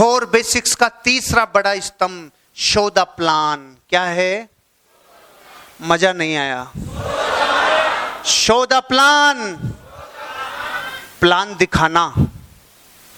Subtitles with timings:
[0.00, 4.48] Four basics का तीसरा बड़ा स्तंभ शो द प्लान क्या है?
[5.82, 6.72] मज़ा नहीं आया।
[8.24, 9.56] Show the plan.
[11.20, 12.14] प्लान दिखाना।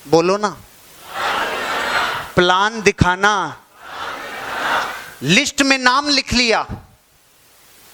[0.09, 0.57] बोलो ना।
[2.37, 3.63] प्लान दिखाना।
[5.23, 6.67] लिस्ट में नाम लिख लिया।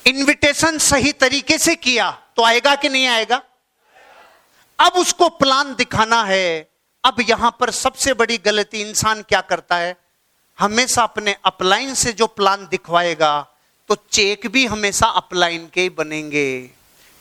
[0.07, 3.43] इनविटेशन सही तरीके से किया। तो आएगा कि नहीं आएगा?
[4.79, 9.97] अब उसको प्लान दिखाना है। अब यहाँ पर सबसे बड़ी गलती इंसान क्या करता है?
[10.59, 13.41] हमेशा अपने अपलाइन से जो प्लान दिखवाएगा
[13.91, 16.59] तो चेक भी हमेशा अपलाइन के ही बनेंगे।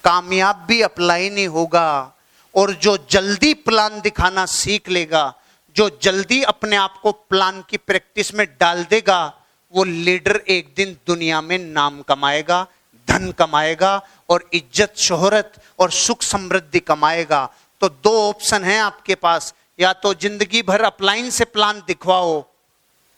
[0.04, 2.14] कामयाब भी अपलाइन ही होगा।
[2.56, 5.34] और जो जल्दी प्लान दिखाना सीख लेगा,
[5.76, 9.26] जो जल्दी अपने आप को प्लान की प्रैक्टिस में डाल देगा,
[9.74, 12.66] वो लीडर एक दिन दुनिया में नाम कमाएगा,
[13.08, 17.46] धन कमाएगा और इज़्ज़त, शोहरत और सुख समृद्धि कमाएगा।
[17.82, 22.44] तो दो ऑप्शन हैं आपके पास या तो ज़िंदगी भर अपलाइन से प्लान दिखवाओ,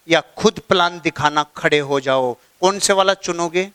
[0.08, 3.70] या खुद प्लान दिखाना खड़े हो जाओ। कौन से वाला चुनोगे?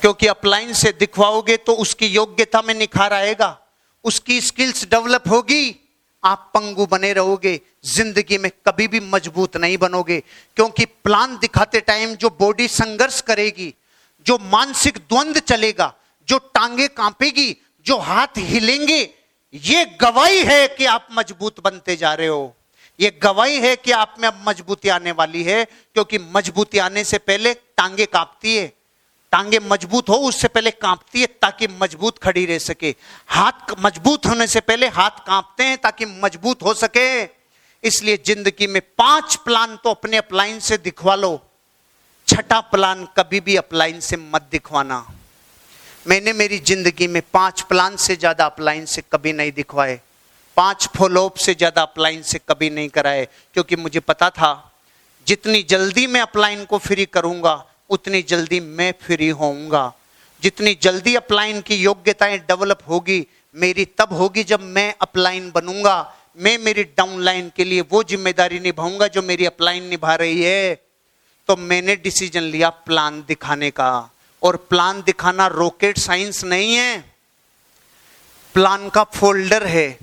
[0.00, 3.56] क्योंकि अपलाइन से दिखवाओगे तो उसकी योग्यता में निखार आएगा।
[4.04, 5.76] उसकी स्किल्स डेवलप होगी।
[6.22, 10.20] आप पंगु बने रहोगे। ज़िंदगी में कभी भी मज़बूत नहीं बनोगे।
[10.56, 13.74] क्योंकि प्लान दिखाते टाइम जो बॉडी संघर्ष करेगी,
[14.26, 15.92] जो मानसिक द्वंद चलेगा,
[16.28, 19.02] जो टांगे कांपेगी, जो हाथ हिलेंगे
[19.54, 22.54] ये गवाही है कि आप मज़बूत बनते जा रहे हो।
[23.00, 27.18] ये गवाही है कि आप में अब मजबूती आने वाली है, क्योंकि मजबूती आने से
[27.18, 28.66] पहले टांगे कांपती है।
[29.32, 32.94] टांगे मज़बूत हो, उससे पहले कांपती है, ताकि मज़बूत खड़ी रह सके।
[33.28, 37.22] हाथ मज़बूत होने से पहले हाथ कांपते हैं, ताकि मज़बूत हो सके।
[37.84, 41.40] इसलिए ज़िंदगी में पाँच प्लान तो अपने अपलाइन से दिखवा लो।
[42.28, 45.06] छठा प्लान कभी भी अपलाइन से मत दिखवाना।
[46.08, 50.00] मैंने मेरी ज़िंदगी में पाँच प्लान से ज़्यादा अपलाइन से कभी नहीं दिखवाए।
[50.56, 54.72] पाँच फॉलोअप से ज़्यादा अपलाइन से कभी नहीं कराए, क्योंकि मुझे पता था,
[55.26, 57.54] जितनी जल्दी मैं अपलाइन को फ्री करूँगा,
[57.90, 59.92] उतनी जल्दी मैं फ्री होऊँगा।
[60.42, 66.58] जितनी जल्दी अपलाइन की योग्यताएँ डेवलप होगी, मेरी तब होगी जब मैं अपलाइन बनूँगा। मैं
[66.58, 70.74] मेरी डाउनलाइन के लिए वो ज़िम्मेदारी निभाऊँगा जो मेरी अपलाइन निभा रही है।
[71.48, 73.90] तो मैंने डिसीज़न लिया प्लान दिखाने का।
[74.42, 76.98] और प्लान दिखाना रॉकेट साइंस नहीं है।
[78.54, 79.98] प्लान का फोल्डर है,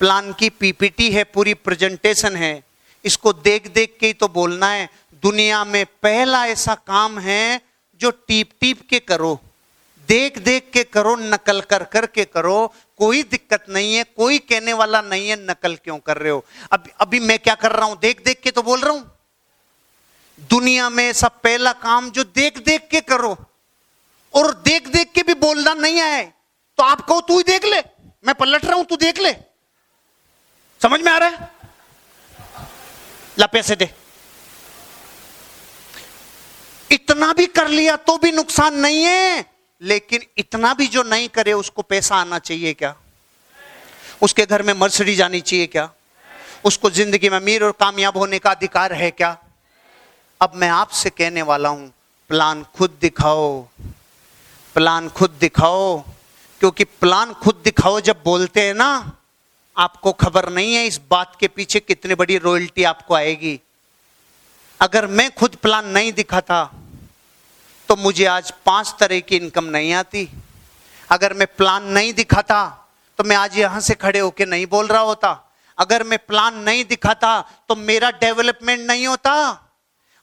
[0.00, 2.62] प्लान की पीपीटी है, पूरी प्रेजेंटेशन है।
[3.04, 4.88] इसको देख देख के ही तो बोलना है,
[5.22, 7.60] दुनिया में पहला ऐसा काम है
[8.00, 9.38] जो टीप टीप के करो,
[10.08, 14.72] देख देख के करो, नकल कर कर के करो, कोई दिक्कत नहीं है, कोई कहने
[14.72, 16.44] वाला नहीं है, नकल क्यों कर रहे हो?
[16.72, 19.10] अब, अभी मैं क्या कर रहा हूँ, देख देख के तो बोल रहा हूँ।
[20.50, 23.36] दुनिया में ऐसा पहला काम जो देख देख के करो
[24.34, 26.24] और देख देख के भी बोलना नहीं आए
[26.78, 27.80] तो आप कहो, तू ही देख ले।
[28.26, 29.32] मैं पलट रहा हूँ, तू देख ले।
[30.80, 31.50] समझ में आ रहा है?
[33.38, 33.90] ला पैसे दे।
[36.90, 39.44] इतना भी कर लिया तो भी नुकसान नहीं है,
[39.80, 42.94] लेकिन इतना भी जो नहीं करे, उसको पैसा आना चाहिए क्या?
[44.22, 45.88] उसके घर में मर्सडी जानी चाहिए क्या?
[46.64, 49.36] उसको ज़िंदगी में अमीर और कामयाब होने का अधिकार है क्या?
[50.40, 51.92] अब मैं आपसे कहने वाला हूँ,
[52.30, 53.66] प्लान खुद दिखाओ।
[54.78, 55.98] प्लान खुद दिखाओ,
[56.60, 58.90] क्योंकि प्लान खुद दिखाओ जब बोलते हैं ना,
[59.76, 63.58] आपको खबर नहीं है इस बात के पीछे कितनी बड़ी रॉयल्टी आपको आएगी।
[64.80, 66.62] अगर मैं खुद प्लान नहीं दिखाता
[67.88, 70.28] तो मुझे आज पाँच तरह की इनकम नहीं आती।
[71.10, 72.66] अगर मैं प्लान नहीं दिखाता
[73.18, 75.32] तो मैं आज यहाँ से खड़े होके नहीं बोल रहा होता।
[75.78, 79.34] अगर मैं प्लान नहीं दिखाता तो मेरा डेवलपमेंट नहीं होता।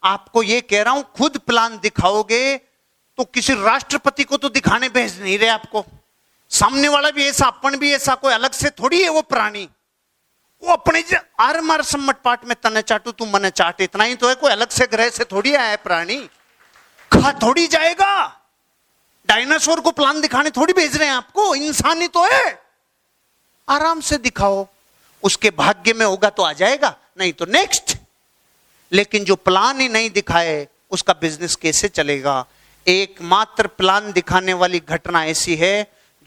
[0.03, 2.59] आपको यह कह रहा हूँ, खुद प्लान दिखाओगे
[3.17, 5.85] तो किसी राष्ट्रपति को तो दिखाने भेज नहीं रहे आपको।
[6.49, 9.69] सामने वाला भी ऐसा, अपन भी ऐसा, कोई अलग से थोड़ी है वो प्राणी।
[10.63, 11.03] वो अपने
[11.39, 14.51] आर मार सम्मट पाट में तने चाटू, तू मने चाट। इतना ही तो है, कोई
[14.51, 16.17] अलग से ग्रह से थोड़ी आया है प्राणी।
[17.11, 18.41] खा थोड़ी जाएगा।
[19.27, 22.63] डायनासोर को प्लान दिखाने थोड़ी भेज रहे हैं आपको, इंसान ही तो है।
[23.69, 24.67] आराम से दिखाओ।
[25.23, 27.97] उसके भाग्य में होगा तो आ जाएगा, नहीं तो नेक्स्ट
[28.91, 32.45] लेकिन जो प्लान ही नहीं दिखाए, उसका बिज़नेस कैसे चलेगा?
[32.87, 35.75] एकमात्र प्लान दिखाने वाली घटना ऐसी है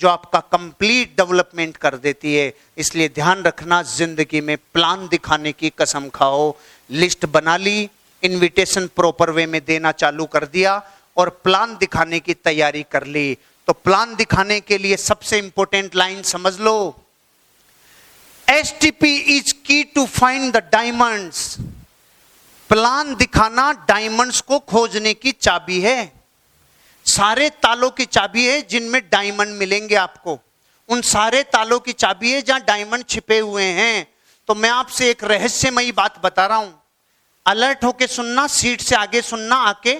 [0.00, 5.70] जो आपका कंप्लीट डेवलपमेंट कर देती है। इसलिए ध्यान रखना, ज़िंदगी में प्लान दिखाने की
[5.78, 6.52] कसम खाओ।
[6.90, 7.88] लिस्ट बना ली
[8.22, 10.82] इनविटेशन प्रॉपर वे में देना चालू कर दिया
[11.16, 13.37] और प्लान दिखाने की तैयारी कर ली।
[13.69, 16.76] तो प्लान दिखाने के लिए सबसे इंपॉर्टेंट लाइन समझ लो।
[18.49, 21.56] S T P is key to find the diamonds
[22.70, 26.00] plan दिखाना डायमंड्स को खोजने की चाबी है।
[27.06, 30.38] सारे तालों की चाबी है जिनमें डायमंड मिलेंगे आपको।
[30.88, 34.06] उन सारे तालों की चाबी है जहाँ डायमंड छिपे हुए हैं।
[34.48, 36.82] तो मैं आपसे एक रहस्यमयी बात बता रहा हूँ।
[37.46, 39.96] अलर्ट होके सुनना, सीट से आगे सुनना, आके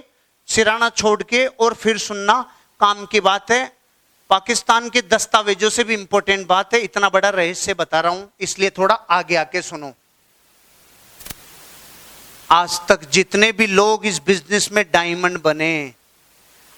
[0.49, 2.41] सिराना छोड़ के और फिर सुनना,
[2.81, 3.65] काम की बात है।
[4.31, 8.71] पाकिस्तान के दस्तावेजों से भी इंपॉर्टेंट बात है। इतना बड़ा रहस्य बता रहा हूँ, इसलिए
[8.71, 9.93] थोड़ा आगे आके सुनो।
[12.51, 15.95] आज तक जितने भी लोग इस बिज़नेस में डायमंड बने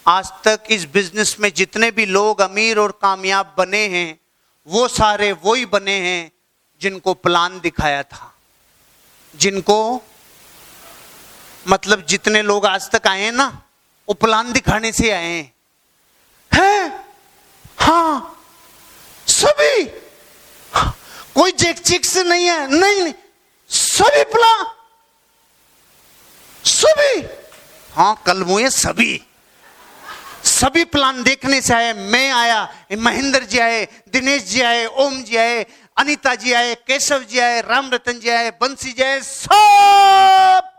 [0.07, 4.21] आज तक इस बिज़नेस में जितने भी लोग अमीर और कामयाब बने हैं
[4.67, 6.33] वो सारे वो ही बने हैं
[6.81, 8.35] जिनको प्लान दिखाया था।
[9.37, 10.03] जिनको
[11.69, 13.63] मतलब जितने लोग आज तक आए हैं ना
[14.09, 15.55] वो प्लान दिखाने से आए हैं।
[16.55, 17.05] है?
[17.79, 18.45] हाँ।
[19.29, 19.85] सभी।
[21.35, 23.15] कोई जेक चिक से नहीं है। नहीं, नहीं।
[23.69, 24.67] सभी प्लान
[26.65, 27.27] सभी।
[27.93, 29.27] हाँ कल मुए सभी।
[30.61, 35.37] सभी प्लान देखने से आए, मैं आया महेंद्र जी आए, दिनेश जी आए, ओम जी
[35.37, 35.67] आए,
[35.99, 40.71] अनिता जी आए, केशव जी आए राम रतन जी आए, बंसी जी आए, सब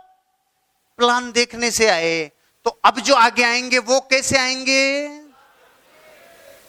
[0.98, 2.31] प्लान देखने से आए।
[2.66, 5.07] तो अब जो आगे आएँगे, वो कैसे आएँगे?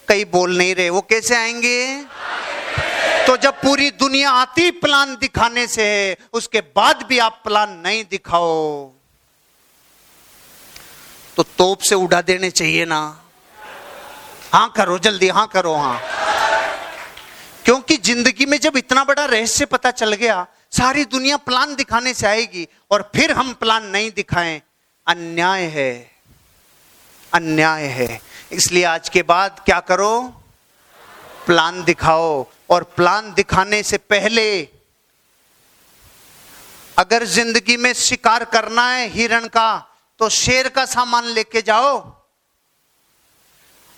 [0.09, 2.05] कई बोल नहीं रहे, वो कैसे आएँगे?
[3.27, 8.93] तो जब पूरी दुनिया आती प्लान दिखाने से, उसके बाद भी आप प्लान नहीं दिखाओ।
[11.37, 13.01] तो तोप से उड़ा देने चाहिए ना।
[14.53, 16.01] हाँ करो, जल्दी, हाँ करो, हाँ।
[17.65, 22.27] क्योंकि ज़िंदगी में जब इतना बड़ा रहस्य पता चल गया, सारी दुनिया प्लान दिखाने से
[22.27, 24.61] आएगी और फिर हम प्लान नहीं दिखाएँ।
[25.07, 26.11] अन्याय है।
[27.33, 28.21] अन्याय है।
[28.53, 30.21] इसलिए आज के बाद क्या करो?
[31.47, 34.69] प्लान दिखाओ। और प्लान दिखाने से पहले
[36.99, 39.92] अगर ज़िंदगी में शिकार करना है हिरण का
[40.23, 42.21] तो शेर का सामान लेके जाओ।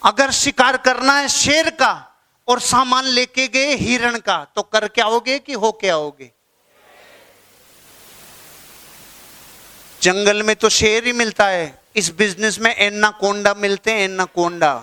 [0.02, 1.92] अगर शिकार करना है शेर का
[2.48, 6.30] और सामान लेके गए हिरण का तो करके आओगे कि होके आओगे?
[10.02, 14.24] जंगल में तो शेर ही मिलता है। इस बिज़नेस में एन्ना कोंडा मिलते हैं, एन्ना
[14.24, 14.74] कोंडा।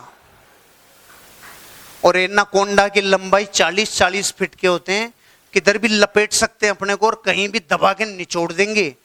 [2.06, 5.14] और एन्ना कोंडा की लंबाई 40-40 फीट के होते हैं।
[5.54, 8.96] किधर भी लपेट सकते हैं अपने को और कहीं भी दबा के निचोड़ देंगे।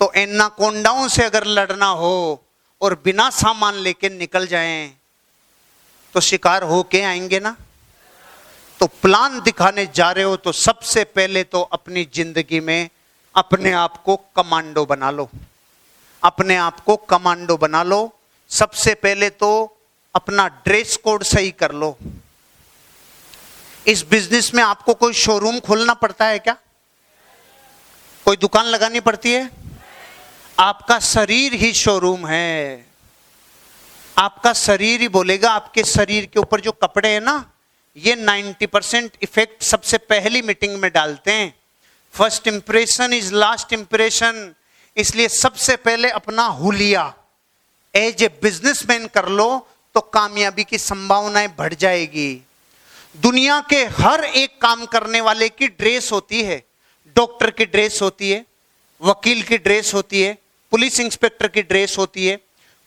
[0.00, 2.42] तो एन्ना कोंडाओं से अगर लड़ना हो
[2.80, 4.90] और बिना सामान लेके निकल जाएँ
[6.14, 7.56] तो शिकार हो के आएँगे ना?
[8.80, 12.88] तो प्लान दिखाने जा रहे हो तो सबसे पहले तो अपनी ज़िंदगी में
[13.34, 15.28] अपने आप को कमांडो बना लो।
[16.22, 18.12] अपने आप को कमांडो बना लो।
[18.50, 19.50] सबसे पहले तो
[20.14, 21.96] अपना ड्रेस कोड सही कर लो।
[23.86, 26.56] इस बिज़नेस में आपको कोई शोरूम खोलना पड़ता है क्या?
[28.26, 29.50] कोई दुकान लगानी पड़ती है?
[30.58, 32.86] आपका शरीर ही शोरूम है।
[34.18, 37.52] आपका शरीर ही बोलेगा, आपके शरीर के ऊपर जो कपड़े हैं ना,
[37.96, 41.54] ये 90 परसेंट इफ़ेक्ट सबसे पहली मीटिंग में डालते हैं।
[42.12, 44.54] First impression is last impression
[44.96, 47.14] इसलिए सबसे पहले अपना हुलिया।
[47.94, 52.46] एज ए बिजनेसमैन कर लो तो कामयाबी की संभावनाएँ बढ़ जाएगी।
[53.16, 56.62] दुनिया के हर एक काम करने वाले की ड्रेस होती है।
[57.16, 58.46] डॉक्टर की ड्रेस होती है।
[59.02, 60.43] वकील की ड्रेस होती है।
[60.74, 62.38] पुलिस इंस्पेक्टर की ड्रेस होती है,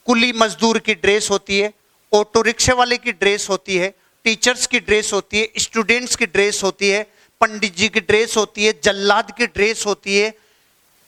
[0.05, 1.73] कुली मजदूर की ड्रेस होती है,
[2.13, 6.63] ऑटो रिक्शे वाले की ड्रेस होती है, टीचर्स की ड्रेस होती है, स्टूडेंट्स की ड्रेस
[6.63, 7.03] होती है,
[7.41, 10.33] पंडित जी की ड्रेस होती है, जल्लाद की ड्रेस होती है,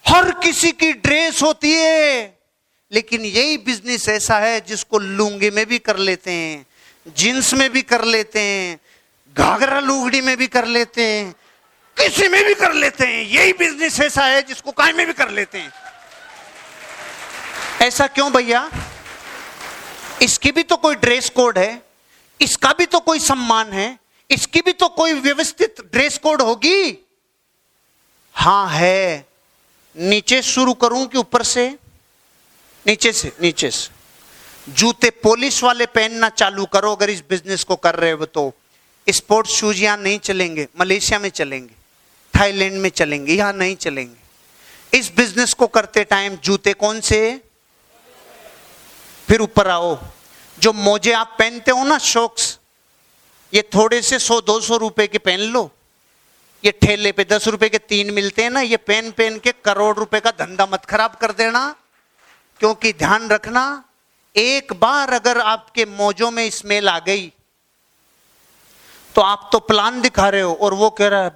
[0.07, 2.39] हर किसी की ड्रेस होती है।
[2.91, 6.65] लेकिन यही बिज़नेस ऐसा है जिसको लुंगी में भी कर लेते हैं,
[7.17, 8.79] जींस में भी कर लेते हैं,
[9.37, 11.31] घाघरा लुगड़ी में भी कर लेते हैं,
[11.97, 15.29] किसी में भी कर लेते हैं। यही बिज़नेस ऐसा है जिसको काय में भी कर
[15.29, 15.88] लेते हैं।
[17.79, 18.69] ऐसा क्यों भैया?
[20.21, 21.81] इसकी भी तो कोई ड्रेस कोड है,
[22.39, 23.97] इसका भी तो कोई सम्मान है,
[24.29, 27.05] इसकी भी तो कोई व्यवस्थित ड्रेस कोड होगी?
[28.35, 29.25] हाँ है।
[29.95, 31.67] नीचे शुरू करूँ कि ऊपर से?
[32.85, 37.95] नीचे से नीचे से। जूते पॉलिश वाले पहनना चालू करो, अगर इस बिज़नेस को कर
[37.95, 38.51] रहे हो तो।
[39.07, 41.73] स्पोर्ट्स शूज़ यहाँ नहीं चलेंगे, मलेशिया में चलेंगे,
[42.33, 47.41] थाईलैंड में चलेंगे, यहाँ नहीं चलेंगे। इस बिज़नेस को करते टाइम जूते कौन से?
[49.29, 49.97] फिर ऊपर आओ।
[50.57, 52.57] जो मोजे आप पहनते हो ना शॉक्स,
[53.53, 55.69] ये थोड़े से सौ, दो सौ रुपए के पहन लो।
[56.63, 59.95] ये ठेले पे दस रुपए के तीन मिलते हैं ना, ये पेन पेन के करोड़
[59.97, 61.75] रुपए का धंधा मत खराब कर देना।
[62.59, 63.83] क्योंकि ध्यान रखना,
[64.35, 67.31] एक बार अगर आपके मोजों में स्मेल आ गई
[69.15, 71.29] तो आप तो प्लान दिखा रहे हो और वो कह रहा है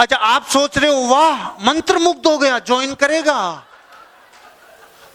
[0.00, 3.40] अच्छा आप सोच रहे हो, वाह मंत्र मुग्ध हो गया ज्वाइन करेगा।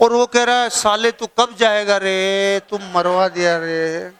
[0.02, 2.60] और वो कह रहा है, साले, तू कब जाएगा रे?
[2.70, 4.12] तुम मरवा दिया रे।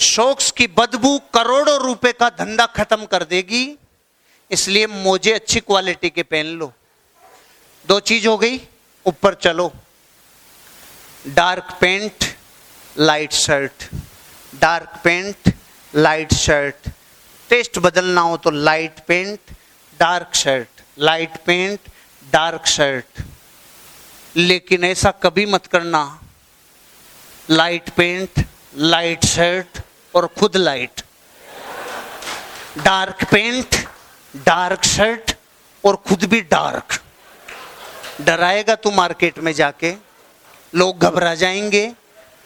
[0.00, 3.64] शोक्स की बदबू करोड़ों रुपए का धंधा खत्म कर देगी,
[4.50, 6.72] इसलिए मोजे अच्छी क्वालिटी के पहन लो।
[7.86, 8.60] दो चीज़ हो गई,
[9.06, 9.70] ऊपर चलो।
[11.24, 12.24] Dark pant
[12.96, 13.88] light shirt
[14.52, 15.52] dark pant
[15.94, 16.88] light shirt
[17.50, 19.54] test बदलना हो तो light pant
[20.00, 21.88] dark shirt light pant
[22.32, 23.22] dark shirt
[24.36, 26.02] लेकिन ऐसा कभी मत करना
[27.50, 29.80] लाइट पेंट लाइट शर्ट
[30.14, 31.02] और खुद light
[32.84, 33.76] dark pant
[34.34, 35.34] dark shirt
[35.84, 37.00] और खुद भी डार्क
[38.20, 39.94] डराएगा तू मार्केट में जाके
[40.72, 41.92] लोग घबरा जाएँगे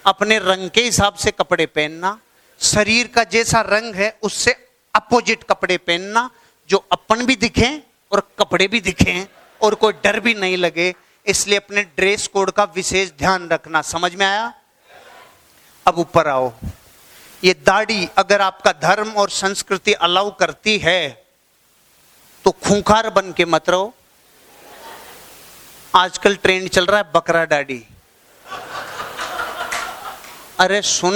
[0.05, 2.19] अपने रंग के हिसाब से कपड़े पहनना
[2.61, 4.55] शरीर का जैसा रंग है उससे
[4.95, 6.31] अपोजिट कपड़े पहनना,
[6.71, 7.81] जो अपन भी दिखें
[8.13, 9.27] और कपड़े भी दिखें
[9.61, 10.95] और कोई डर भी नहीं लगे,
[11.27, 14.53] इसलिए अपने ड्रेस कोड का विशेष ध्यान रखना। समझ में आया?
[15.87, 16.53] अब ऊपर आओ।
[17.43, 21.01] ये दाढ़ी अगर आपका धर्म और संस्कृति अलाउ करती है
[22.45, 23.93] तो खूंखार बन के मत रहो।
[25.95, 27.83] आजकल ट्रेंड चल रहा है बकरा दाढ़ी।
[30.61, 31.15] अरे सुन,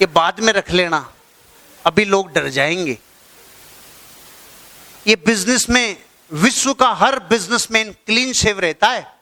[0.00, 1.06] ये बाद में रख लेना।
[1.86, 2.98] अभी लोग डर जाएँगे।
[5.06, 9.14] ये बिज़नेस में, विश्व का हर बिजनेसमैन क्लीन शेव रहता है।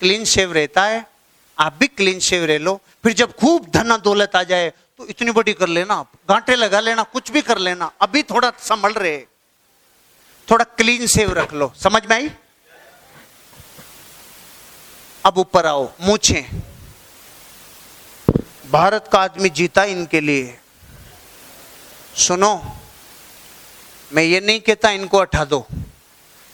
[0.00, 1.06] क्लीन शेव रहता है।
[1.58, 5.30] आप भी क्लीन शेव रह लो। फिर जब खूब धना दौलत आ जाए तो इतनी
[5.30, 9.26] बड़ी कर लेना। आप गांठे लगा लेना, कुछ भी कर लेना। अभी थोड़ा संभल रहे।
[10.50, 12.30] थोड़ा क्लीन सेव रख लो। समझ में आई?
[15.24, 16.50] अब ऊपर आओ। मूछे।
[18.70, 20.58] भारत का आदमी जीता इनके लिए।
[22.16, 22.76] सुनो,
[24.10, 25.66] मैं ये नहीं कहता इनको हटा दो,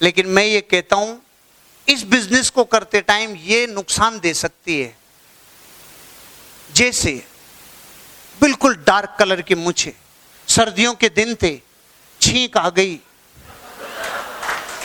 [0.00, 1.20] लेकिन मैं ये कहता हूँ,
[1.88, 4.94] इस बिज़नेस को करते टाइम ये नुकसान दे सकती है।
[6.70, 7.12] जैसे,
[8.40, 9.94] बिल्कुल डार्क कलर की मुछे
[10.48, 11.56] सर्दियों के दिन थे,
[12.20, 12.98] छींक आ गई,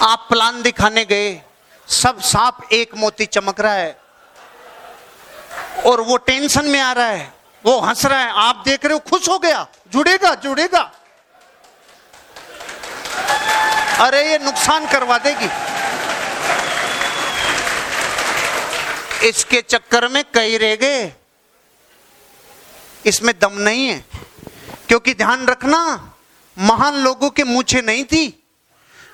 [0.01, 1.41] आप प्लान दिखाने गए,
[1.87, 3.97] सब सांप एक मोती चमक रहा है,
[5.85, 8.99] और वो टेंशन में आ रहा है, वो हंस रहा है, आप देख रहे हो,
[9.09, 10.91] खुश हो गया। जुड़ेगा जुड़ेगा।
[13.99, 15.45] अरे, ये नुकसान करवा देगी।
[19.27, 21.13] इसके चक्कर में कई रह गए।
[23.05, 24.05] इसमें दम नहीं है।
[24.87, 26.13] क्योंकि ध्यान रखना,
[26.59, 28.47] महान लोगों के मुछे नहीं थी।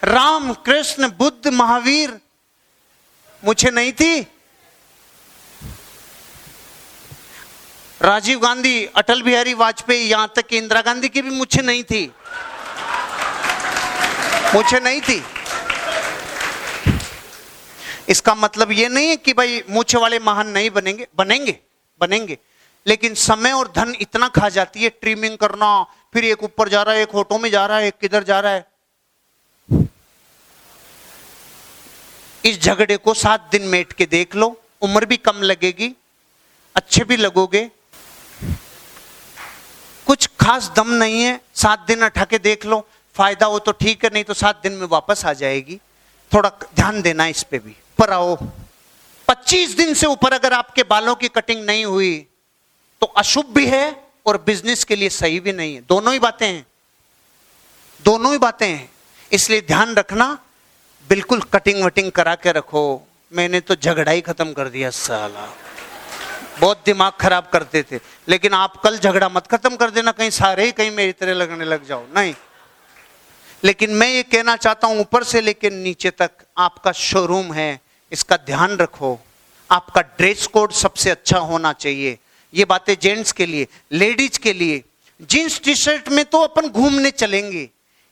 [0.03, 2.21] राम, कृष्ण, बुद्ध, महावीर
[3.43, 4.30] मुझे नहीं थी।
[8.01, 12.11] राजीव गांधी, अटल बिहारी वाजपेयी यहाँ तक कि इंदिरा गांधी की भी मुझे नहीं थी।
[14.55, 15.23] मुझे नहीं थी।
[18.09, 21.57] इसका मतलब ये नहीं है कि भाई मुझे वाले महान नहीं बनेंगे बनेंगे
[22.01, 22.37] बनेंगे।
[22.85, 26.95] लेकिन समय और धन इतना खा जाती है, ट्रिमिंग करना, फिर एक ऊपर जा रहा
[26.95, 28.65] है, एक होटो में जा रहा है, एक किधर जा रहा है।
[32.45, 35.91] इस झगड़े को सात दिन मेट के देख लो, उम्र भी कम लगेगी,
[36.75, 37.69] अच्छे भी लगोगे
[40.41, 42.79] खास दम नहीं है, सात दिन अठा के देख लो,
[43.15, 45.79] फ़ायदा हो तो ठीक है, नहीं तो सात दिन में वापस आ जाएगी।
[46.31, 48.35] थोड़ा ध्यान देना इस पे भी पर आओ।
[49.27, 52.13] 25 दिन से ऊपर अगर आपके बालों की कटिंग नहीं हुई
[53.01, 53.85] तो अशुभ भी है
[54.25, 56.65] और बिज़नेस के लिए सही भी नहीं है। दोनों ही बातें हैं।
[57.99, 58.89] दोनों ही बातें हैं।
[59.31, 60.37] इसलिए ध्यान रखना,
[61.09, 62.83] बिल्कुल कटिंग वटिंग करा के रखो।
[63.31, 65.47] मैंने तो झगड़ा ही खत्म कर दिया साला।
[66.61, 70.65] बहुत दिमाग खराब करते थे। लेकिन आप कल झगड़ा मत खत्म कर देना, कहीं सारे
[70.65, 72.33] ही कहीं मेरी तरह लगने लग जाओ। नहीं।
[73.63, 78.37] लेकिन मैं ये कहना चाहता हूँ, ऊपर से लेकर नीचे तक आपका शोरूम है, इसका
[78.37, 79.19] ध्यान रखो।
[79.71, 82.17] आपका ड्रेस कोड सबसे अच्छा होना चाहिए।
[82.53, 84.83] ये बातें जेंट्स के लिए लेडीज़ के लिए।
[85.21, 87.69] जींस टी शर्ट में तो अपन घूमने चलेंगे।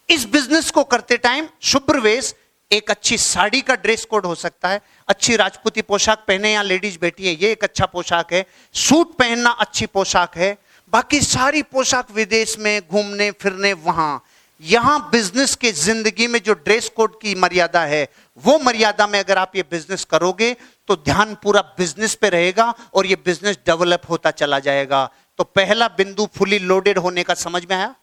[0.10, 2.36] इस बिज़नेस को करते टाइम शुभ्र वेश
[2.72, 6.98] एक अच्छी साड़ी का ड्रेस कोड हो सकता है, अच्छी राजपूती पोशाक पहने या लेडीज़
[7.00, 8.46] बैठी है, ये एक अच्छा पोशाक है।
[8.76, 10.58] सूट पहनना अच्छी पोशाक है,
[10.94, 14.24] बाकी सारी पोशाक विदेश में, घूमने, फिरने, वहाँ।
[14.62, 18.08] यहाँ बिज़नेस के ज़िंदगी में जो ड्रेस कोड की मर्यादा है,
[18.38, 20.56] वो मर्यादा में अगर आप ये बिज़नेस करोगे
[20.90, 25.06] तो ध्यान पूरा बिज़नेस पे रहेगा और ये बिज़नेस डेवलप होता चला जाएगा।
[25.40, 27.94] तो पहला बिंदु फुली लोडेड होने का समझ में आया?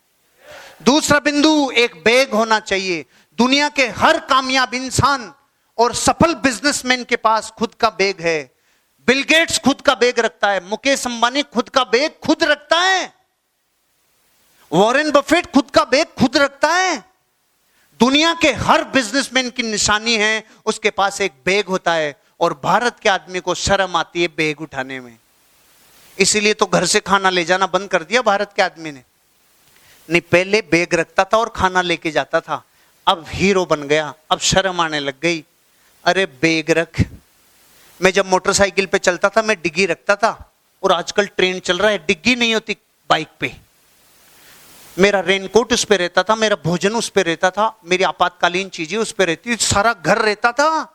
[0.82, 3.04] दूसरा बिंदु, एक बैग होना चाहिए।
[3.38, 5.34] दुनिया के हर कामयाब इंसान
[5.78, 8.54] और सफल बिजनेसमैन के पास खुद का बैग है।
[9.06, 13.14] बिल गेट्स खुद का बैग रखता है, मुकेश अंबानी खुद का बैग खुद रखता है।
[14.72, 17.04] वॉरेन बफेट खुद का बैग खुद रखता है।
[18.00, 23.00] दुनिया के हर बिजनेसमैन की निशानी है, उसके पास एक बैग होता है और भारत
[23.00, 25.18] के आदमी को शर्म आती है बैग उठाने में।
[26.18, 29.02] इसीलिए तो घर से खाना ले जाना बंद कर दिया भारत के आदमी ने।
[30.10, 32.62] नहीं, पहले बैग रखता था और खाना लेके जाता था।
[33.06, 35.44] अब हीरो बन गया, अब शर्म आने लग गई।
[36.04, 37.00] अरे बैग रख।
[38.02, 41.90] मैं जब मोटरसाइकिल पे चलता था, मैं डिग्गी रखता था और आजकल ट्रेन चल रहा
[41.90, 42.76] है, डिग्गी नहीं होती
[43.10, 43.56] बाइक पे।
[44.98, 48.98] मेरा रेनकोट उस पर रहता था, मेरा भोजन उस पर रहता था, मेरी आपातकालीन चीज़ें
[48.98, 50.92] उस पर रहती सारा घर रहता था।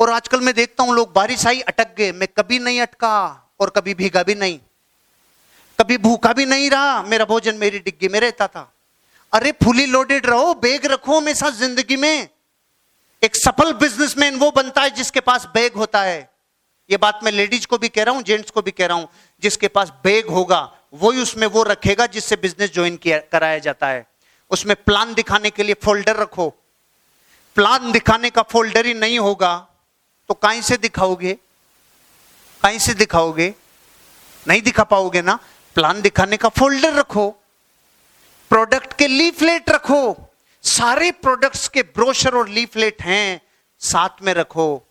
[0.00, 3.70] और आजकल मैं देखता हूँ, लोग बारिश आई, अटक गए। मैं कभी नहीं अटका और
[3.70, 4.58] कभी भीगा भी नहीं।
[5.80, 8.72] कभी भूखा भी नहीं रहा, मेरा भोजन मेरी डिग्गी में रहता था।
[9.32, 12.28] अरे, फुली लोडेड रहो, बैग रखो हमेशा ज़िंदगी में।
[13.22, 16.18] एक सफल बिजनेसमैन वो बनता है जिसके पास बैग होता है।
[16.90, 19.08] ये बात मैं लेडीज़ को भी कह रहा हूँ जेंट्स को भी कह रहा हूँ,
[19.42, 20.60] जिसके पास बैग होगा,
[20.94, 24.06] वही उसमें वो रखेगा जिससे बिज़नेस ज्वाइन किया, कराया जाता है।
[24.50, 26.48] उसमें प्लान दिखाने के लिए फोल्डर रखो।
[27.56, 29.54] प्लान दिखाने का फोल्डर ही नहीं होगा
[30.28, 31.32] तो कहीं से दिखाओगे?
[32.62, 33.54] कहीं से दिखाओगे?
[34.46, 35.38] नहीं दिखा पाओगे ना?
[35.76, 37.28] प्लान दिखाने का फोल्डर रखो,
[38.50, 40.16] प्रोडक्ट के लीफलेट रखो,
[40.64, 43.40] सारे प्रोडक्ट्स के ब्रोशर और लीफलेट हैं,
[43.80, 44.82] साथ में रखो।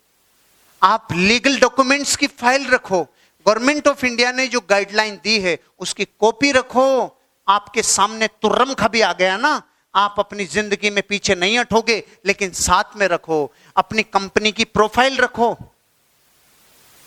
[0.82, 3.02] आप लीगल डॉक्यूमेंट्स की फ़ाइल रखो,
[3.46, 7.18] गवर्नमेंट ऑफ़ इंडिया ने जो गाइडलाइन दी है, उसकी कॉपी रखो।
[7.48, 9.62] आपके सामने तुर्रम खबी आ गया ना,
[9.96, 15.18] आप अपनी ज़िंदगी में पीछे नहीं हटोगे, लेकिन साथ में रखो। अपनी कंपनी की प्रोफ़ाइल
[15.18, 15.58] रखो।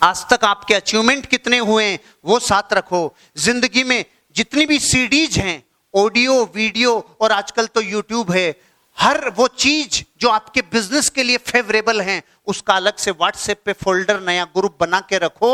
[0.03, 4.03] आज तक आपके अचीवमेंट कितने हुए हैं, वो साथ रखो। ज़िंदगी में
[4.35, 8.55] जितनी भी सीडीज हैं ऑडियो वीडियो और आजकल तो यूट्यूब है,
[8.97, 13.73] हर वो चीज़ जो आपके बिज़नेस के लिए फेवरेबल है, उसका अलग से व्हाट्सएप पे
[13.75, 15.53] फोल्डर नया ग्रुप बना के रखो।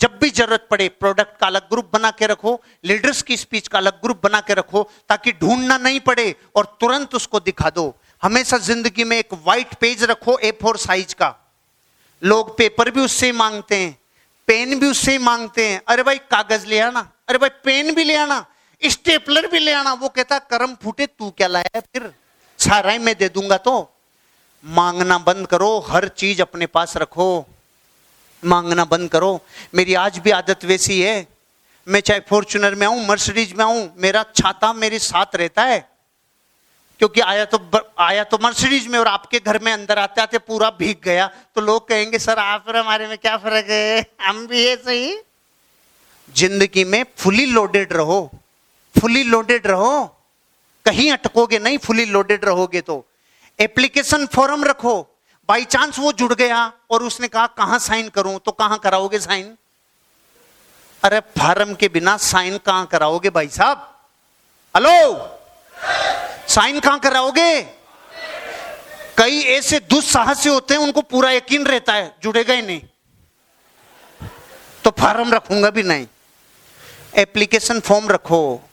[0.00, 3.78] जब भी ज़रूरत पड़े प्रोडक्ट का अलग ग्रुप बना के रखो लीडर्स की स्पीच का
[3.78, 8.58] अलग ग्रुप बना के रखो, ताकि ढूंढना नहीं पड़े और तुरंत उसको दिखा दो। हमेशा
[8.60, 11.36] ज़िंदगी में एक व्हाइट पेज रखो ए फोर साइज़ का।
[12.22, 13.98] लोग पेपर भी उससे ही मांगते हैं,
[14.48, 18.04] पेन भी उससे ही मांगते हैं। अरे भाई कागज़ ले आना, अरे भाई पेन भी
[18.04, 18.44] ले आना,
[18.82, 22.12] स्टेपलर भी ले आना। वो कहता, करम फूटे, तू क्या लाया फिर?
[22.58, 23.96] सारा ही मैं दे दूँगा तो।
[24.64, 27.46] मांगना बंद करो, हर चीज़ अपने पास रखो।
[28.44, 29.40] मांगना बंद करो।
[29.74, 31.26] मेरी आज भी आदत वैसी है,
[31.88, 35.89] मैं चाहे फॉर्चुनर में आऊँ, मर्सिडीज में आऊँ, मेरा छाता मेरे साथ रहता है।
[37.00, 37.58] क्योंकि आया तो
[37.98, 41.60] आया तो मर्सिडीज में और आपके घर में अंदर आते आते पूरा भीग गया। तो
[41.60, 44.04] लोग कहेंगे, सर, आप और हमारे में क्या फ़र्क है?
[44.20, 45.16] हम भी ये सही?
[46.34, 48.20] ज़िंदगी में फुली लोडेड रहो।
[48.94, 50.04] फुली लोडेड रहो।
[50.86, 53.04] कहीं अटकोगे नहीं फुली लोडेड रहोगे तो।
[53.58, 55.00] एप्लीकेशन फॉर्म रखो।
[55.48, 58.38] बाई चांस वो जुड़ गया और उसने कहा, कहाँ साइन करूँ?
[58.38, 59.56] तो कहाँ कराओगे साइन
[61.02, 63.86] अरे फार्म के बिना साइन कहाँ कराओगे भाई साहब?
[64.74, 64.90] हेलो
[66.50, 67.62] साइन कहाँ कराओगे
[69.18, 72.80] कई ऐसे दुस्साहसी होते हैं, उनको पूरा यकीन रहता है, जुड़ेगा ही नहीं।
[74.84, 76.06] तो फार्म रखूँगा भी नहीं।
[77.14, 78.70] एप्लीकेशन फॉर्म रखो।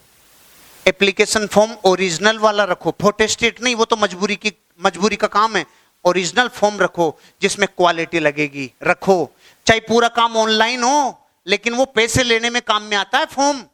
[0.87, 4.53] एप्लीकेशन फॉर्म ओरिजिनल वाला रखो। फोटेस्टेट नहीं, वो तो मजबूरी की,
[4.85, 5.65] मजबूरी का काम है।
[6.05, 9.31] ओरिजिनल फॉर्म रखो, जिसमें क्वालिटी लगेगी। रखो।
[9.65, 13.65] चाहे पूरा काम ऑनलाइन हो, लेकिन वो पैसे लेने में काम में आता है फॉर्म।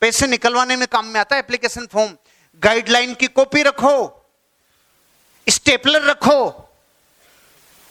[0.00, 2.16] पैसे निकलवाने में काम में आता है एप्लीकेशन फॉर्म।
[2.62, 4.26] गाइडलाइन की कॉपी रखो,
[5.48, 6.70] स्टेपलर रखो,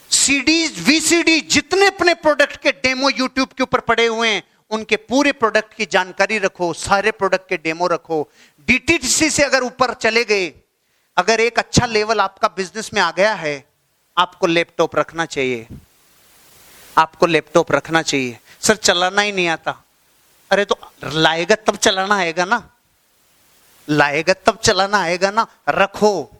[0.09, 5.31] सीडीज, वीसीडी जितने अपने प्रोडक्ट के डेमो यूट्यूब के ऊपर पड़े हुए हैं, उनके पूरे
[5.31, 8.31] प्रोडक्ट की जानकारी रखो, सारे प्रोडक्ट के डेमो रखो।
[8.67, 10.53] डीटीसी से अगर ऊपर चले गए,
[11.17, 13.65] अगर एक अच्छा लेवल आपका बिज़नेस में आ गया है,
[14.17, 15.67] आपको लैपटॉप रखना चाहिए।
[16.97, 19.83] आपको लैपटॉप रखना चाहिए। सर, चलाना ही नहीं आता।
[20.51, 22.74] अरे तो लाएगा, तब चलाना आएगा ना।
[23.89, 26.31] लाएगा, तब चलाना आएगा ना, रखो।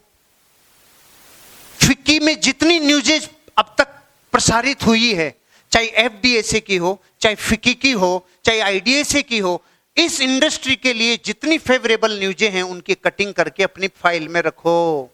[1.86, 3.88] फिक्की में जितनी न्यूजेज अब तक
[4.32, 5.34] प्रसारित हुई है,
[5.72, 9.62] चाहे एफ़ की हो, चाहे फिक्की की हो, चाहे आईडीएसए की हो,
[9.96, 15.10] इस इंडस्ट्री के लिए जितनी फेवरेबल न्यूजें हैं, उनकी कटिंग करके अपनी फ़ाइल में रखो।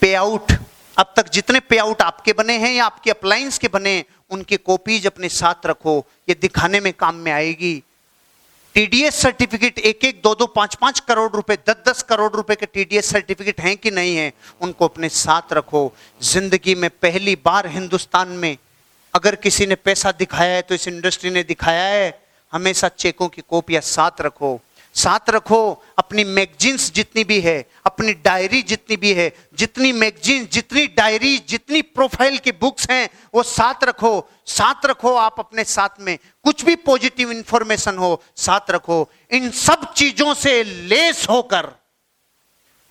[0.00, 0.52] पे आउट
[0.98, 5.06] अब तक जितने पे आउट आपके बने हैं या आपके अप्लायंस के बने उनकी कॉपीज
[5.06, 7.82] अपने साथ रखो। ये दिखाने में काम में आएगी।
[8.74, 12.66] टीडीएस सर्टिफिकेट एक एक दो दो पाँच पाँच करोड़ रुपए दस दस करोड़ रुपए के
[12.66, 18.28] टीडीएस सर्टिफिकेट हैं कि नहीं है, उनको अपने साथ रखो। ज़िंदगी में पहली बार हिंदुस्तान
[18.28, 18.56] में
[19.14, 22.20] अगर किसी ने पैसा दिखाया है तो इस इंडस्ट्री ने दिखाया है,
[22.52, 24.54] हमेशा चेकों की कॉपियाँ साथ रखो।
[24.94, 30.86] साथ रखो, अपनी मैगजीन्स जितनी भी है, अपनी डायरी जितनी भी है, जितनी मैगजीन जितनी
[30.86, 34.12] डायरी जितनी प्रोफ़ाइल की बुक्स हैं, वो साथ रखो।
[34.46, 39.92] साथ रखो आप अपने साथ में। कुछ भी पॉजिटिव इंफॉर्मेशन हो, साथ रखो। इन सब
[39.92, 41.66] चीज़ों से लेस होकर,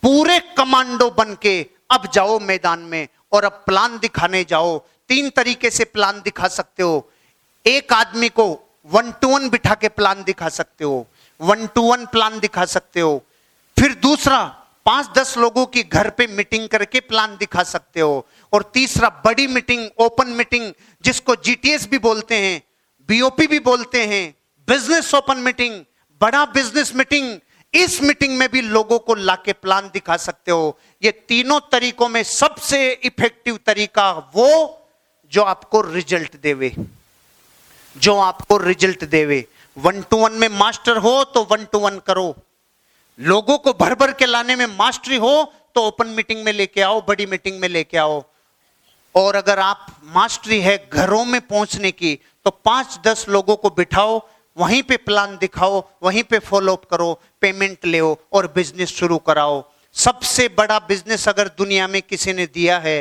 [0.03, 4.77] पूरे कमांडो बन के अब जाओ मैदान में और अब प्लान दिखाने जाओ।
[5.09, 7.11] तीन तरीके से प्लान दिखा सकते हो।
[7.65, 8.45] एक आदमी को
[8.85, 11.07] वन टू वन बिठा के प्लान दिखा सकते हो।
[11.41, 13.23] वन टू वन प्लान दिखा सकते हो।
[13.77, 14.43] फिर दूसरा,
[14.85, 19.47] पाँच दस लोगों की घर पे मीटिंग करके प्लान दिखा सकते हो। और तीसरा, बड़ी
[19.47, 20.73] मीटिंग ओपन मीटिंग
[21.03, 22.61] जिसको जीटीएस भी बोलते हैं
[23.09, 24.35] बीओपी भी बोलते हैं
[24.67, 25.83] बिज़नेस ओपन मीटिंग
[26.21, 27.39] बड़ा बिज़नेस मीटिंग
[27.73, 32.23] इस मीटिंग में भी लोगों को लाके प्लान दिखा सकते हो। ये तीनों तरीकों में
[32.23, 34.49] सबसे इफ़ेक्टिव तरीका वो
[35.31, 36.75] जो आपको रिज़ल्ट देवे।
[37.97, 39.45] जो आपको रिज़ल्ट देवे।
[39.77, 42.33] वन टू वन में मास्टर हो तो वन टू वन करो।
[43.19, 45.31] लोगों को भर भर के लाने में मास्टरी हो
[45.75, 48.23] तो ओपन मीटिंग में लेके आओ, बड़ी मीटिंग में लेके आओ।
[49.15, 52.13] और अगर आप मास्टरी है घरों में पहुँचने की
[52.45, 54.19] तो पाँच दस लोगों को बिठाओ,
[54.57, 59.63] वहीं पे प्लान दिखाओ, वहीं पे फॉलो अप करो पेमेंट ले और बिज़नेस शुरू कराओ।
[59.95, 62.99] सबसे बड़ा बिज़नेस अगर दुनिया में किसी ने दिया है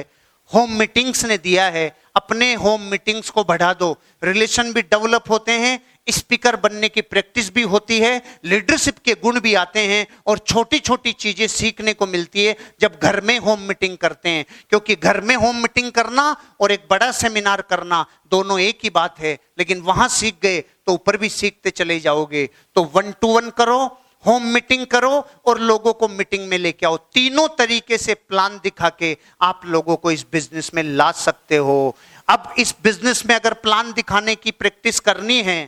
[0.51, 5.53] होम मीटिंग्स ने दिया है, अपने होम मीटिंग्स को बढ़ा दो। रिलेशन भी डेवलप होते
[5.55, 10.39] हैं स्पीकर बनने की प्रैक्टिस भी होती है लीडरशिप के गुण भी आते हैं और
[10.39, 14.95] छोटी छोटी चीज़ें सीखने को मिलती है जब घर में होम मीटिंग करते हैं। क्योंकि
[14.97, 16.25] घर में होम मीटिंग करना
[16.61, 20.93] और एक बड़ा सेमिनार करना दोनों एक ही बात है, लेकिन वहाँ सीख गए तो
[20.93, 23.79] ऊपर भी सीखते चले जाओगे। तो वन टू वन करो
[24.25, 25.11] होम मीटिंग करो
[25.47, 29.97] और लोगों को मीटिंग में लेके आओ। तीनों तरीके से प्लान दिखा के आप लोगों
[29.97, 31.97] को इस बिज़नेस में ला सकते हो।
[32.29, 35.61] अब इस बिज़नेस में अगर प्लान दिखाने की प्रैक्टिस करनी है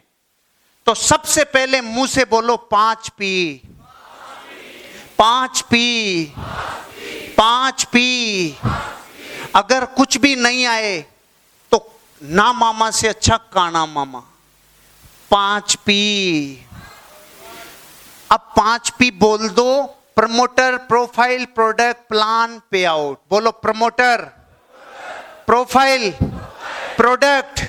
[0.86, 3.62] तो सबसे पहले मुँह से बोलो पाँच पी।
[5.18, 6.24] पाँच पी।
[7.38, 8.56] पाँच पी।
[9.54, 10.98] अगर कुछ भी नहीं आए
[11.72, 11.78] तो
[12.22, 14.20] ना मामा से अच्छा काना मामा।
[15.30, 16.66] पाँच पी।
[18.30, 19.82] अब पाँच पी बोल दो,
[20.16, 23.18] promoter profile product plan pay out.
[23.30, 24.24] बोलो promoter.
[25.46, 26.10] Profile.
[26.96, 27.60] Product.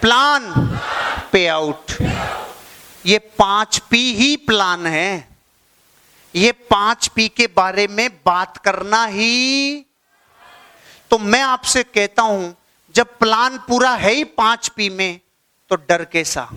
[0.00, 0.42] Plan.
[1.34, 1.92] Pay out.
[3.06, 5.28] ये पाँच पी ही प्लान है।
[6.34, 9.86] ये पाँच पी के बारे में बात करना ही।
[11.10, 12.54] तो मैं आपसे कहता हूँ,
[12.94, 15.20] जब प्लान पूरा है ही पाँच पी में
[15.70, 16.48] तो डर कैसा?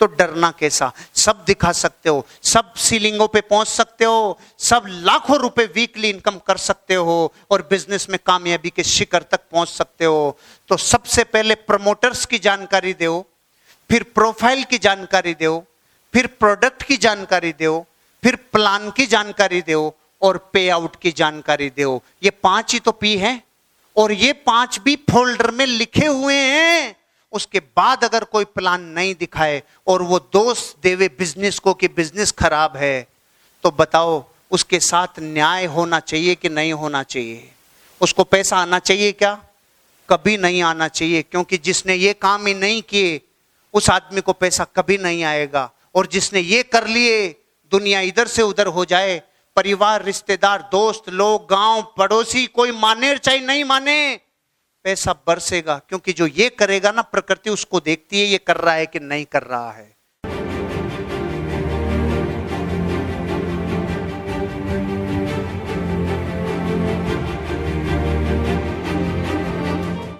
[0.00, 0.92] तो डरना कैसा?
[1.14, 6.38] सब दिखा सकते हो, सब सीलिंगों पे पहुँच सकते हो, सब लाखों रुपए वीकली इनकम
[6.46, 11.24] कर सकते हो और बिज़नेस में कामयाबी के शिखर तक पहुँच सकते हो। तो सबसे
[11.24, 13.24] पहले प्रमोटर्स की जानकारी दो।
[13.90, 15.64] फिर प्रोफ़ाइल की जानकारी दो,
[16.14, 17.86] फिर प्रोडक्ट की जानकारी दो,
[18.22, 22.92] फिर प्लान की जानकारी दो और पे आउट की जानकारी दो। ये पाँच ही तो
[22.92, 23.42] पी है
[23.96, 26.96] और ये पाँच भी फोल्डर में लिखे हुए हैं।
[27.32, 32.32] उसके बाद अगर कोई प्लान नहीं दिखाए और वो दोस्त देवे बिज़नेस को कि बिज़नेस
[32.32, 33.06] खराब है
[33.64, 37.50] तो बताओ उसके साथ न्याय होना चाहिए कि नहीं होना चाहिए?
[38.00, 39.34] उसको पैसा आना चाहिए क्या?
[40.08, 43.20] कभी नहीं आना चाहिए, क्योंकि जिसने ये काम ही नहीं किए
[43.76, 47.28] उस आदमी को पैसा कभी नहीं आएगा। और जिसने ये कर लिए,
[47.70, 49.22] दुनिया इधर से उधर हो जाए,
[49.56, 54.20] परिवार, रिश्तेदार, दोस्त, लोग, गाँव, पड़ोसी, कोई माने चाहे नहीं माने,
[54.84, 58.86] पैसा बरसेगा। क्योंकि जो ये करेगा ना, प्रकृति उसको देखती है, ये कर रहा है
[58.86, 59.95] कि नहीं कर रहा है।